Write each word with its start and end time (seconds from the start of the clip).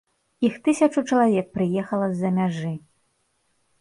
Іх 0.47 0.55
тысячу 0.67 1.03
чалавек 1.09 1.53
прыехала 1.59 2.07
з-за 2.15 2.29
мяжы. 2.39 2.73